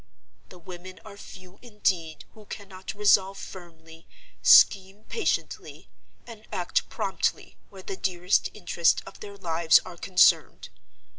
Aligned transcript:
The 0.49 0.57
women 0.57 0.99
are 1.05 1.15
few, 1.15 1.59
indeed, 1.61 2.25
who 2.33 2.47
cannot 2.47 2.95
resolve 2.95 3.37
firmly, 3.37 4.07
scheme 4.41 5.03
patiently, 5.03 5.89
and 6.25 6.47
act 6.51 6.89
promptly 6.89 7.55
where 7.69 7.83
the 7.83 7.95
dearest 7.97 8.49
interests 8.55 9.03
of 9.05 9.19
their 9.19 9.37
lives 9.37 9.77
are 9.85 9.97
concerned. 9.97 10.69